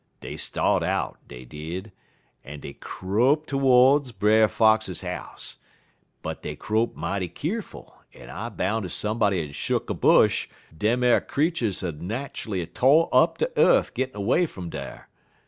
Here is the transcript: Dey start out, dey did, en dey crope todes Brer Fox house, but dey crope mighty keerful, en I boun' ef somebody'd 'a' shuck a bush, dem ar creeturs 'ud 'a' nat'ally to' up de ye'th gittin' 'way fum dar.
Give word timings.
Dey 0.19 0.35
start 0.35 0.81
out, 0.81 1.19
dey 1.27 1.45
did, 1.45 1.91
en 2.43 2.61
dey 2.61 2.73
crope 2.73 3.45
todes 3.45 4.11
Brer 4.11 4.47
Fox 4.47 4.87
house, 5.01 5.59
but 6.23 6.41
dey 6.41 6.55
crope 6.55 6.95
mighty 6.95 7.29
keerful, 7.29 7.93
en 8.11 8.27
I 8.31 8.49
boun' 8.49 8.83
ef 8.83 8.89
somebody'd 8.93 9.51
'a' 9.51 9.53
shuck 9.53 9.91
a 9.91 9.93
bush, 9.93 10.49
dem 10.75 11.03
ar 11.03 11.21
creeturs 11.21 11.83
'ud 11.83 11.99
'a' 11.99 12.03
nat'ally 12.03 12.65
to' 12.65 13.09
up 13.13 13.37
de 13.37 13.45
ye'th 13.55 13.93
gittin' 13.93 14.25
'way 14.25 14.47
fum 14.47 14.71
dar. 14.71 15.07